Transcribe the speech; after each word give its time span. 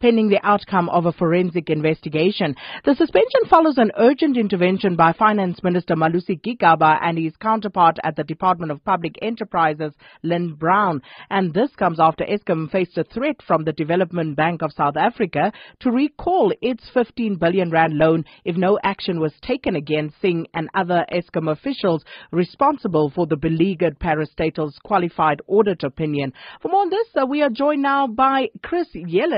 pending 0.00 0.28
the 0.28 0.44
outcome 0.44 0.88
of 0.88 1.06
a 1.06 1.12
forensic 1.12 1.70
investigation. 1.70 2.54
The 2.84 2.94
suspension 2.94 3.48
follows 3.48 3.78
an 3.78 3.92
urgent 3.96 4.36
intervention 4.36 4.96
by 4.96 5.12
Finance 5.12 5.62
Minister 5.62 5.94
Malusi 5.94 6.40
Gigaba 6.40 6.98
and 7.02 7.18
his 7.18 7.36
counterpart 7.36 7.98
at 8.02 8.16
the 8.16 8.24
Department 8.24 8.72
of 8.72 8.84
Public 8.84 9.14
Enterprises, 9.22 9.92
Lynne 10.22 10.54
Brown. 10.54 11.02
And 11.30 11.54
this 11.54 11.70
comes 11.76 12.00
after 12.00 12.24
Eskom 12.24 12.70
faced 12.70 12.98
a 12.98 13.04
threat 13.04 13.36
from 13.46 13.64
the 13.64 13.72
Development 13.72 14.36
Bank 14.36 14.62
of 14.62 14.72
South 14.72 14.96
Africa 14.96 15.52
to 15.80 15.90
recall 15.90 16.52
its 16.60 16.84
15 16.92 17.36
billion 17.36 17.70
rand 17.70 17.94
loan 17.94 18.24
if 18.44 18.56
no 18.56 18.78
action 18.82 19.20
was 19.20 19.32
taken 19.42 19.76
against 19.76 20.20
Singh 20.20 20.46
and 20.54 20.68
other 20.74 21.04
Eskom 21.12 21.50
officials 21.50 22.04
responsible 22.30 23.10
for 23.14 23.26
the 23.26 23.36
beleaguered 23.36 23.98
parastatal's 23.98 24.78
qualified 24.84 25.40
audit 25.46 25.82
opinion. 25.82 26.32
For 26.60 26.68
more 26.68 26.82
on 26.82 26.90
this, 26.90 27.08
uh, 27.20 27.26
we 27.26 27.42
are 27.42 27.50
joined 27.50 27.82
now 27.82 28.06
by 28.06 28.48
Chris 28.62 28.88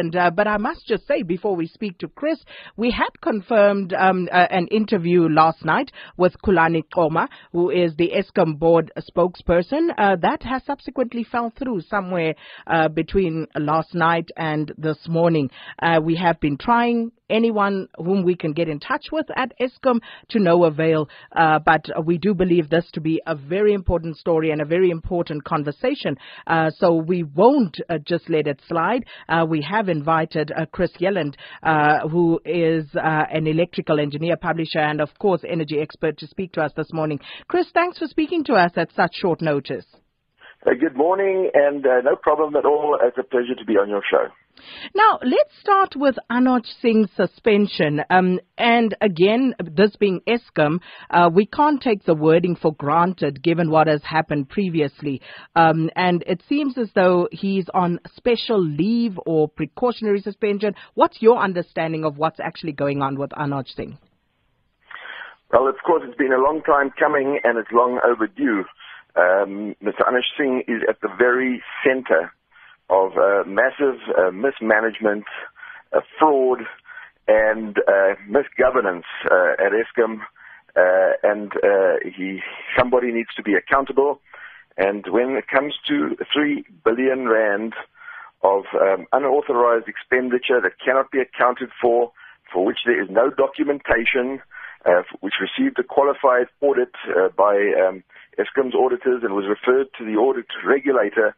Yelland. 0.06 0.16
Uh, 0.16 0.30
but 0.30 0.46
I 0.46 0.56
must 0.56 0.86
just 0.86 1.06
say, 1.06 1.22
before 1.22 1.56
we 1.56 1.66
speak 1.66 1.98
to 1.98 2.08
Chris, 2.08 2.38
we 2.76 2.90
had 2.90 3.20
confirmed 3.20 3.92
um, 3.92 4.28
uh, 4.32 4.46
an 4.50 4.66
interview 4.68 5.28
last 5.28 5.64
night 5.64 5.90
with 6.16 6.34
Khulani 6.44 6.82
Qoma, 6.94 7.28
who 7.52 7.70
is 7.70 7.94
the 7.96 8.12
Eskom 8.16 8.58
board 8.58 8.92
spokesperson. 8.98 9.88
Uh, 9.96 10.16
that 10.16 10.42
has 10.42 10.62
subsequently 10.64 11.24
fell 11.24 11.52
through 11.58 11.80
somewhere 11.82 12.34
uh, 12.66 12.88
between 12.88 13.46
last 13.58 13.94
night 13.94 14.28
and 14.36 14.72
this 14.78 14.98
morning. 15.08 15.50
Uh, 15.80 16.00
we 16.02 16.16
have 16.16 16.40
been 16.40 16.56
trying 16.56 17.12
anyone 17.30 17.88
whom 17.96 18.24
we 18.24 18.36
can 18.36 18.52
get 18.52 18.68
in 18.68 18.80
touch 18.80 19.06
with 19.12 19.26
at 19.36 19.52
Eskom 19.60 20.00
to 20.30 20.38
no 20.38 20.64
avail. 20.64 21.08
Uh, 21.34 21.58
but 21.58 21.86
we 22.04 22.18
do 22.18 22.34
believe 22.34 22.68
this 22.68 22.88
to 22.92 23.00
be 23.00 23.20
a 23.26 23.34
very 23.34 23.72
important 23.72 24.16
story 24.16 24.50
and 24.50 24.60
a 24.60 24.64
very 24.64 24.90
important 24.90 25.44
conversation. 25.44 26.16
Uh, 26.46 26.70
so 26.70 26.94
we 26.94 27.22
won't 27.22 27.76
uh, 27.88 27.98
just 27.98 28.28
let 28.28 28.46
it 28.46 28.60
slide. 28.68 29.04
Uh, 29.28 29.44
we 29.48 29.62
have 29.62 29.88
invited 29.88 30.52
uh, 30.52 30.66
Chris 30.72 30.90
Yelland, 31.00 31.34
uh, 31.62 32.06
who 32.08 32.40
is 32.44 32.86
an 32.94 33.46
electrical 33.46 34.00
engineer, 34.00 34.36
publisher, 34.36 34.78
and 34.78 35.00
of 35.00 35.10
course 35.18 35.42
energy 35.48 35.78
expert, 35.80 36.16
to 36.18 36.26
speak 36.26 36.52
to 36.52 36.60
us 36.60 36.72
this 36.76 36.92
morning. 36.92 37.18
Chris, 37.48 37.66
thanks 37.72 37.98
for 37.98 38.06
speaking 38.06 38.44
to 38.44 38.54
us 38.54 38.72
at 38.76 38.92
such 38.94 39.14
short 39.14 39.40
notice. 39.40 39.86
good 40.64 40.96
morning, 40.96 41.50
and 41.54 41.82
no 41.82 42.16
problem 42.20 42.56
at 42.56 42.64
all. 42.64 42.98
It's 43.02 43.18
a 43.18 43.22
pleasure 43.22 43.54
to 43.58 43.64
be 43.64 43.74
on 43.74 43.88
your 43.88 44.02
show. 44.08 44.28
Now, 44.94 45.18
let's 45.22 45.52
start 45.60 45.94
with 45.96 46.16
Anoj 46.30 46.64
Singh's 46.80 47.10
suspension. 47.16 48.02
Um, 48.10 48.40
and 48.56 48.96
again, 49.00 49.54
this 49.58 49.96
being 49.96 50.20
Eskom, 50.26 50.80
uh, 51.10 51.30
we 51.32 51.46
can't 51.46 51.82
take 51.82 52.04
the 52.04 52.14
wording 52.14 52.56
for 52.56 52.74
granted 52.74 53.42
given 53.42 53.70
what 53.70 53.86
has 53.86 54.02
happened 54.02 54.48
previously. 54.48 55.20
Um, 55.54 55.90
and 55.96 56.24
it 56.26 56.42
seems 56.48 56.78
as 56.78 56.90
though 56.94 57.28
he's 57.30 57.66
on 57.74 58.00
special 58.16 58.62
leave 58.62 59.18
or 59.26 59.48
precautionary 59.48 60.20
suspension. 60.20 60.74
What's 60.94 61.20
your 61.20 61.38
understanding 61.38 62.04
of 62.04 62.16
what's 62.16 62.40
actually 62.40 62.72
going 62.72 63.02
on 63.02 63.18
with 63.18 63.30
Anoj 63.30 63.68
Singh? 63.74 63.98
Well, 65.52 65.68
of 65.68 65.76
course, 65.84 66.02
it's 66.06 66.16
been 66.16 66.32
a 66.32 66.42
long 66.42 66.62
time 66.62 66.90
coming 66.98 67.38
and 67.44 67.58
it's 67.58 67.70
long 67.72 68.00
overdue. 68.04 68.64
Um, 69.14 69.74
Mr. 69.82 70.02
Anoj 70.06 70.26
Singh 70.36 70.64
is 70.66 70.82
at 70.88 71.00
the 71.00 71.08
very 71.16 71.62
center 71.84 72.32
of 72.88 73.12
uh, 73.16 73.42
massive 73.46 73.98
uh, 74.16 74.30
mismanagement, 74.30 75.24
uh, 75.92 76.00
fraud, 76.18 76.60
and 77.28 77.78
uh, 77.78 78.14
misgovernance 78.28 79.04
uh, 79.24 79.54
at 79.58 79.72
Eskom, 79.72 80.20
uh, 80.76 81.12
and 81.22 81.52
he 82.16 82.40
somebody 82.78 83.10
needs 83.10 83.30
to 83.36 83.42
be 83.42 83.54
accountable. 83.54 84.20
And 84.76 85.04
when 85.08 85.30
it 85.30 85.48
comes 85.48 85.74
to 85.88 86.16
three 86.32 86.64
billion 86.84 87.28
rand 87.28 87.72
of 88.42 88.64
um, 88.80 89.06
unauthorized 89.12 89.88
expenditure 89.88 90.60
that 90.60 90.78
cannot 90.84 91.10
be 91.10 91.18
accounted 91.18 91.70
for, 91.80 92.12
for 92.52 92.64
which 92.64 92.78
there 92.84 93.02
is 93.02 93.08
no 93.10 93.30
documentation, 93.30 94.40
which 95.20 95.34
received 95.40 95.78
a 95.78 95.82
qualified 95.82 96.46
audit 96.60 96.92
by 97.36 97.56
um, 97.88 98.04
Eskom's 98.38 98.74
auditors 98.74 99.22
and 99.24 99.34
was 99.34 99.46
referred 99.48 99.88
to 99.98 100.04
the 100.04 100.16
audit 100.16 100.46
regulator 100.64 101.34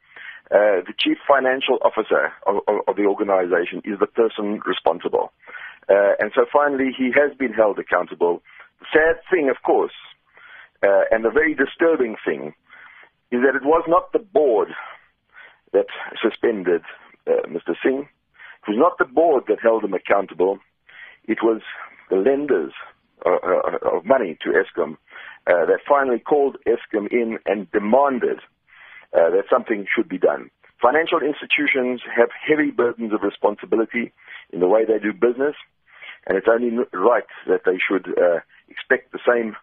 uh, 0.50 0.81
the 0.86 0.94
chief 0.98 1.19
financial 1.28 1.78
officer 1.82 2.32
of, 2.47 2.56
of, 2.66 2.76
of, 2.88 2.97
the 2.97 3.04
organization 3.04 3.82
is 3.84 3.98
the 4.00 4.06
person 4.06 4.60
responsible. 4.64 5.31
Uh, 5.91 6.16
and 6.19 6.32
so 6.34 6.47
finally, 6.50 6.91
he 6.97 7.12
has 7.12 7.36
been 7.36 7.53
held 7.53 7.78
accountable. 7.78 8.42
The 8.81 8.87
sad 8.92 9.20
thing, 9.31 9.50
of 9.50 9.62
course, 9.62 9.92
uh, 10.82 11.04
and 11.10 11.22
the 11.22 11.31
very 11.31 11.54
disturbing 11.54 12.16
thing, 12.25 12.54
is 13.31 13.41
that 13.44 13.56
it 13.56 13.64
was 13.64 13.84
not 13.88 14.12
the 14.12 14.20
board 14.20 14.69
that 15.72 15.87
suspended 16.22 16.81
uh, 17.26 17.44
Mr. 17.47 17.76
Singh. 17.84 18.08
It 18.08 18.69
was 18.70 18.78
not 18.78 18.97
the 18.97 19.04
board 19.04 19.44
that 19.48 19.60
held 19.60 19.84
him 19.84 19.92
accountable. 19.92 20.60
It 21.25 21.38
was 21.42 21.60
the 22.08 22.16
lenders 22.16 22.72
uh, 23.26 23.97
of 23.97 24.06
money 24.06 24.38
to 24.44 24.50
Eskom 24.50 24.97
that 25.47 25.81
finally 25.87 26.20
called 26.20 26.56
Eskom 26.66 27.10
in 27.10 27.38
and 27.44 27.70
demanded 27.70 28.38
uh, 29.14 29.30
that 29.30 29.44
something 29.50 29.86
should 29.94 30.08
be 30.08 30.19
done. 30.19 30.50
Financial 30.80 31.19
institutions 31.19 32.00
have 32.14 32.28
heavy 32.30 32.70
burdens 32.70 33.12
of 33.12 33.22
responsibility 33.22 34.12
in 34.52 34.60
the 34.60 34.69
way 34.69 34.84
they 34.84 34.98
do 34.98 35.12
business, 35.12 35.56
and 36.26 36.38
it's 36.38 36.46
only 36.48 36.70
right 36.92 37.26
that 37.48 37.62
they 37.66 37.78
should 37.78 38.06
uh, 38.16 38.41
expect 38.69 39.12
the 39.12 39.19
same 39.26 39.56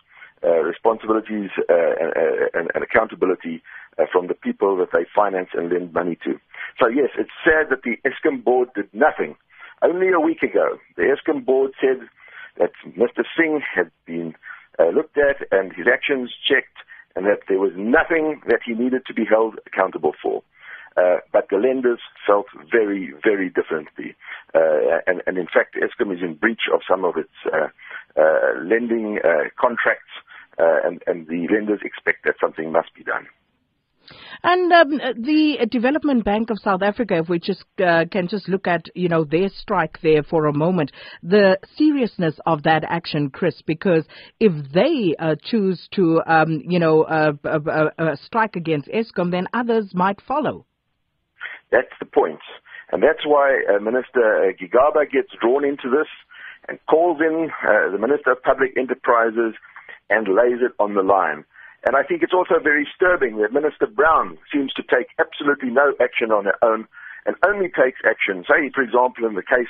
uh, 0.43 0.61
responsibilities 0.61 1.49
uh, 1.69 1.95
and, 1.99 2.11
and, 2.53 2.69
and, 2.75 2.83
accountability 2.83 3.63
uh, 3.97 4.03
from 4.11 4.27
the 4.27 4.33
people 4.33 4.75
that 4.77 4.89
they 4.91 5.05
finance 5.15 5.49
and 5.53 5.71
lend 5.71 5.93
money 5.93 6.17
to. 6.23 6.37
So 6.79 6.87
yes, 6.87 7.09
it's 7.17 7.31
sad 7.43 7.69
that 7.69 7.83
the 7.83 7.97
Eskom 8.05 8.43
board 8.43 8.69
did 8.75 8.93
nothing. 8.93 9.35
Only 9.81 10.09
a 10.11 10.19
week 10.19 10.43
ago, 10.43 10.77
the 10.97 11.03
Eskom 11.03 11.45
board 11.45 11.71
said 11.79 12.07
that 12.57 12.71
Mr. 12.97 13.23
Singh 13.35 13.61
had 13.61 13.89
been 14.05 14.35
uh, 14.77 14.89
looked 14.89 15.17
at 15.17 15.47
and 15.51 15.71
his 15.73 15.87
actions 15.91 16.33
checked 16.47 16.77
and 17.15 17.25
that 17.25 17.41
there 17.47 17.59
was 17.59 17.71
nothing 17.75 18.41
that 18.47 18.59
he 18.65 18.73
needed 18.73 19.05
to 19.07 19.13
be 19.13 19.25
held 19.25 19.55
accountable 19.65 20.13
for. 20.21 20.43
Uh, 20.97 21.17
but 21.33 21.47
the 21.49 21.57
lenders 21.57 21.99
felt 22.25 22.45
very, 22.71 23.13
very 23.23 23.49
differently. 23.49 24.15
Uh, 24.53 25.03
and, 25.07 25.21
and, 25.27 25.37
in 25.37 25.47
fact, 25.47 25.75
Eskom 25.75 26.13
is 26.13 26.21
in 26.21 26.35
breach 26.35 26.71
of 26.73 26.81
some 26.89 27.03
of 27.03 27.17
its 27.17 27.35
uh, 27.51 27.67
uh 28.17 28.63
lending 28.63 29.19
uh, 29.19 29.49
contracts, 29.59 30.15
uh, 30.57 30.79
and, 30.85 31.03
and 31.05 31.27
the 31.27 31.47
lenders 31.51 31.81
expect 31.83 32.23
that 32.23 32.35
something 32.39 32.71
must 32.71 32.93
be 32.95 33.03
done. 33.03 33.27
And 34.43 34.71
um, 34.71 34.89
the 35.21 35.67
Development 35.69 36.23
Bank 36.23 36.49
of 36.49 36.59
South 36.59 36.81
Africa, 36.81 37.17
if 37.17 37.29
we 37.29 37.39
just 37.39 37.63
uh, 37.83 38.05
can 38.11 38.27
just 38.27 38.47
look 38.47 38.67
at 38.67 38.85
you 38.93 39.09
know 39.09 39.23
their 39.23 39.49
strike 39.49 39.99
there 40.01 40.23
for 40.23 40.45
a 40.45 40.53
moment, 40.53 40.91
the 41.23 41.57
seriousness 41.75 42.35
of 42.45 42.63
that 42.63 42.83
action, 42.87 43.29
Chris, 43.29 43.61
because 43.65 44.05
if 44.39 44.51
they 44.71 45.15
uh, 45.19 45.35
choose 45.43 45.87
to 45.93 46.21
um, 46.27 46.61
you 46.67 46.79
know 46.79 47.03
uh, 47.03 47.33
uh, 47.43 47.59
uh, 47.67 47.89
uh, 47.97 48.15
strike 48.23 48.55
against 48.55 48.87
Eskom, 48.89 49.31
then 49.31 49.47
others 49.53 49.91
might 49.93 50.21
follow. 50.21 50.65
That's 51.71 51.87
the 51.99 52.05
point, 52.05 52.39
and 52.91 53.01
that's 53.01 53.25
why 53.25 53.61
Minister 53.81 54.53
Gigaba 54.61 55.09
gets 55.11 55.29
drawn 55.41 55.65
into 55.65 55.89
this 55.89 56.07
and 56.67 56.79
calls 56.87 57.19
in 57.19 57.49
the 57.91 57.97
Minister 57.97 58.31
of 58.31 58.43
Public 58.43 58.77
Enterprises 58.77 59.55
and 60.09 60.27
lays 60.27 60.59
it 60.61 60.71
on 60.79 60.93
the 60.93 61.01
line. 61.01 61.43
And 61.85 61.95
I 61.95 62.03
think 62.03 62.23
it's 62.23 62.33
also 62.33 62.57
very 62.61 62.85
disturbing 62.85 63.37
that 63.37 63.53
Minister 63.53 63.85
Brown 63.85 64.37
seems 64.51 64.73
to 64.73 64.83
take 64.83 65.13
absolutely 65.19 65.69
no 65.69 65.93
action 66.01 66.31
on 66.31 66.45
her 66.45 66.57
own 66.63 66.87
and 67.25 67.35
only 67.45 67.69
takes 67.69 68.01
action. 68.05 68.43
Say, 68.49 68.69
for 68.73 68.81
example, 68.81 69.25
in 69.25 69.35
the 69.35 69.45
case 69.45 69.69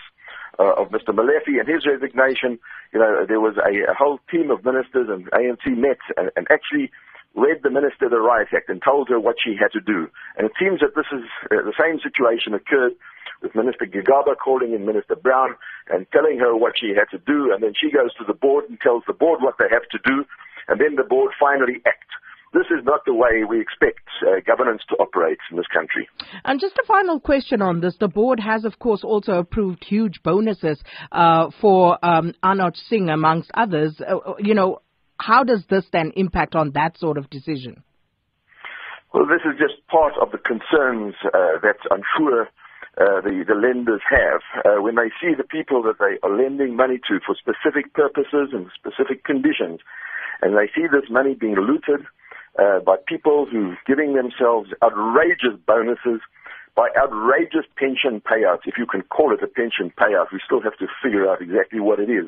uh, 0.59 0.79
of 0.79 0.89
Mr. 0.89 1.11
Molefe 1.11 1.59
and 1.59 1.67
his 1.67 1.85
resignation, 1.85 2.59
you 2.93 2.99
know, 2.99 3.25
there 3.27 3.41
was 3.41 3.57
a, 3.59 3.91
a 3.91 3.93
whole 3.93 4.19
team 4.31 4.49
of 4.49 4.63
ministers 4.63 5.07
and 5.11 5.29
ANC 5.31 5.67
met 5.75 5.99
and, 6.15 6.31
and 6.35 6.47
actually 6.49 6.91
read 7.35 7.59
the 7.63 7.69
Minister 7.69 8.07
the 8.07 8.19
Riot 8.19 8.47
Act 8.55 8.69
and 8.69 8.81
told 8.81 9.09
her 9.09 9.19
what 9.19 9.35
she 9.43 9.59
had 9.59 9.75
to 9.75 9.81
do. 9.83 10.07
And 10.37 10.47
it 10.47 10.53
seems 10.57 10.79
that 10.79 10.95
this 10.95 11.11
is 11.11 11.27
uh, 11.51 11.67
the 11.67 11.75
same 11.75 11.99
situation 11.99 12.55
occurred 12.55 12.95
with 13.43 13.55
Minister 13.55 13.85
Gigaba 13.85 14.39
calling 14.39 14.73
in 14.73 14.85
Minister 14.85 15.15
Brown 15.15 15.55
and 15.91 16.07
telling 16.11 16.39
her 16.39 16.55
what 16.55 16.79
she 16.79 16.95
had 16.95 17.11
to 17.11 17.19
do, 17.19 17.51
and 17.51 17.61
then 17.61 17.73
she 17.75 17.91
goes 17.91 18.15
to 18.15 18.23
the 18.23 18.33
board 18.33 18.65
and 18.69 18.79
tells 18.79 19.03
the 19.05 19.13
board 19.13 19.41
what 19.41 19.59
they 19.59 19.67
have 19.69 19.83
to 19.91 19.99
do, 20.03 20.23
and 20.67 20.79
then 20.79 20.95
the 20.95 21.03
board 21.03 21.31
finally 21.39 21.81
act. 21.85 22.09
This 22.53 22.67
is 22.67 22.85
not 22.85 23.01
the 23.05 23.13
way 23.13 23.43
we 23.47 23.59
expect 23.59 24.07
uh, 24.21 24.39
governance 24.47 24.81
to 24.87 24.95
operate 24.95 25.39
in 25.51 25.57
this 25.57 25.67
country. 25.73 26.07
And 26.45 26.57
just 26.57 26.77
a 26.81 26.85
final 26.87 27.19
question 27.19 27.61
on 27.61 27.81
this. 27.81 27.97
The 27.99 28.07
board 28.07 28.39
has, 28.39 28.63
of 28.63 28.79
course, 28.79 29.03
also 29.03 29.33
approved 29.33 29.83
huge 29.83 30.23
bonuses 30.23 30.81
uh, 31.11 31.49
for 31.59 31.99
um, 32.01 32.33
Anoj 32.41 32.77
Singh, 32.87 33.09
amongst 33.09 33.51
others. 33.53 33.99
Uh, 33.99 34.15
uh, 34.15 34.33
you 34.39 34.53
know, 34.53 34.79
how 35.19 35.43
does 35.43 35.65
this 35.69 35.83
then 35.91 36.13
impact 36.15 36.55
on 36.55 36.71
that 36.71 36.97
sort 36.97 37.17
of 37.17 37.29
decision? 37.29 37.83
Well, 39.13 39.25
this 39.25 39.43
is 39.43 39.59
just 39.59 39.85
part 39.87 40.13
of 40.21 40.31
the 40.31 40.37
concerns 40.37 41.15
uh, 41.25 41.59
that 41.61 41.79
I'm 41.91 42.03
sure 42.17 42.47
uh, 42.95 43.19
the, 43.19 43.43
the 43.47 43.55
lenders 43.55 44.01
have 44.07 44.39
uh, 44.63 44.81
when 44.81 44.95
they 44.95 45.11
see 45.19 45.35
the 45.35 45.43
people 45.43 45.83
that 45.83 45.99
they 45.99 46.15
are 46.23 46.31
lending 46.31 46.75
money 46.75 46.99
to 47.09 47.19
for 47.25 47.35
specific 47.35 47.93
purposes 47.93 48.55
and 48.55 48.67
specific 48.75 49.25
conditions 49.25 49.81
and 50.41 50.55
they 50.55 50.67
see 50.75 50.87
this 50.87 51.09
money 51.09 51.33
being 51.33 51.55
looted 51.55 52.05
uh, 52.57 52.79
by 52.79 52.95
people 53.07 53.45
who 53.45 53.71
are 53.71 53.79
giving 53.85 54.15
themselves 54.15 54.69
outrageous 54.81 55.59
bonuses, 55.67 56.21
by 56.75 56.89
outrageous 56.97 57.65
pension 57.77 58.21
payouts, 58.21 58.65
if 58.65 58.77
you 58.77 58.85
can 58.85 59.01
call 59.03 59.33
it 59.33 59.43
a 59.43 59.47
pension 59.47 59.91
payout. 59.97 60.31
We 60.31 60.39
still 60.45 60.61
have 60.61 60.77
to 60.77 60.87
figure 61.03 61.29
out 61.29 61.41
exactly 61.41 61.79
what 61.79 61.99
it 61.99 62.09
is. 62.09 62.27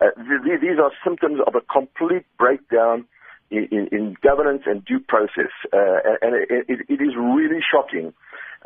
Uh, 0.00 0.10
th- 0.16 0.60
these 0.60 0.78
are 0.82 0.90
symptoms 1.04 1.40
of 1.46 1.54
a 1.54 1.60
complete 1.60 2.26
breakdown 2.38 3.04
in, 3.50 3.68
in, 3.70 3.88
in 3.92 4.16
governance 4.22 4.62
and 4.66 4.84
due 4.84 5.00
process, 5.00 5.52
uh, 5.72 6.16
and 6.22 6.34
it, 6.34 6.64
it, 6.68 6.80
it 6.88 7.00
is 7.00 7.14
really 7.16 7.60
shocking 7.62 8.12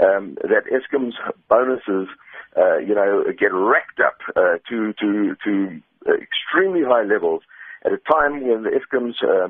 um, 0.00 0.36
that 0.42 0.64
Eskom's 0.70 1.16
bonuses, 1.48 2.08
uh, 2.56 2.78
you 2.78 2.94
know, 2.94 3.24
get 3.38 3.52
racked 3.52 4.00
up 4.00 4.18
uh, 4.36 4.58
to 4.70 4.94
to 4.94 5.36
to 5.44 5.80
extremely 6.06 6.82
high 6.86 7.04
levels 7.04 7.42
at 7.88 7.96
a 7.96 8.00
time 8.04 8.44
when 8.44 8.62
the 8.64 8.72
Eskom's 8.76 9.16
uh, 9.24 9.48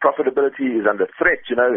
profitability 0.00 0.80
is 0.80 0.86
under 0.88 1.06
threat. 1.18 1.44
You 1.48 1.56
know, 1.56 1.68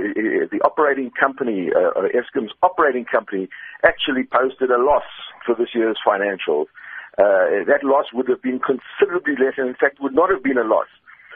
the 0.47 0.63
operating 0.63 1.11
company, 1.11 1.69
uh, 1.75 1.99
Eskom's 2.15 2.53
operating 2.63 3.03
company, 3.03 3.49
actually 3.83 4.23
posted 4.23 4.71
a 4.71 4.79
loss 4.79 5.07
for 5.45 5.55
this 5.55 5.75
year's 5.75 5.99
financials. 6.07 6.71
Uh, 7.19 7.67
that 7.67 7.83
loss 7.83 8.05
would 8.13 8.29
have 8.29 8.41
been 8.41 8.59
considerably 8.59 9.33
less, 9.35 9.55
and 9.57 9.67
in 9.67 9.75
fact, 9.75 9.99
would 9.99 10.15
not 10.15 10.29
have 10.29 10.43
been 10.43 10.57
a 10.57 10.63
loss 10.63 10.87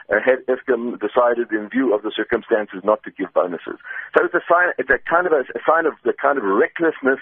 uh, 0.08 0.16
had 0.24 0.40
Eskom 0.46 0.98
decided, 1.00 1.50
in 1.52 1.68
view 1.68 1.94
of 1.94 2.02
the 2.02 2.12
circumstances, 2.14 2.80
not 2.84 3.02
to 3.04 3.10
give 3.10 3.32
bonuses. 3.34 3.78
So 4.16 4.24
it's 4.24 4.34
a 4.34 4.44
sign. 4.48 4.72
It's 4.78 4.90
a 4.90 4.98
kind 5.08 5.26
of 5.26 5.32
a, 5.32 5.42
a 5.52 5.60
sign 5.68 5.86
of 5.86 5.94
the 6.04 6.14
kind 6.14 6.38
of 6.38 6.44
recklessness 6.44 7.20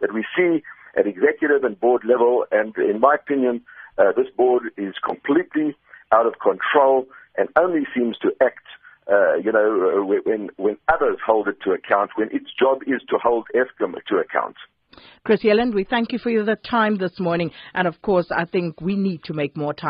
that 0.00 0.12
we 0.12 0.24
see 0.36 0.62
at 0.96 1.06
executive 1.06 1.64
and 1.64 1.78
board 1.78 2.02
level. 2.04 2.44
And 2.50 2.76
in 2.76 3.00
my 3.00 3.14
opinion, 3.14 3.62
uh, 3.98 4.12
this 4.16 4.28
board 4.36 4.70
is 4.76 4.94
completely 5.04 5.76
out 6.12 6.26
of 6.26 6.34
control 6.40 7.06
and 7.36 7.48
only 7.56 7.86
seems 7.94 8.18
to 8.18 8.30
act 8.42 8.66
uh, 9.10 9.34
you 9.42 9.50
know, 9.50 9.98
uh, 9.98 10.22
when, 10.24 10.50
when 10.56 10.76
others 10.92 11.18
hold 11.24 11.48
it 11.48 11.56
to 11.64 11.72
account, 11.72 12.10
when 12.16 12.28
its 12.32 12.46
job 12.56 12.78
is 12.86 13.00
to 13.08 13.18
hold 13.20 13.46
Eskom 13.54 13.94
to 14.06 14.16
account. 14.16 14.54
Chris 15.24 15.42
Yelland, 15.42 15.74
we 15.74 15.84
thank 15.84 16.12
you 16.12 16.18
for 16.18 16.30
your 16.30 16.56
time 16.56 16.98
this 16.98 17.18
morning. 17.18 17.50
And 17.74 17.86
of 17.86 18.02
course, 18.02 18.26
I 18.30 18.44
think 18.44 18.80
we 18.80 18.96
need 18.96 19.24
to 19.24 19.32
make 19.32 19.56
more 19.56 19.74
time. 19.74 19.88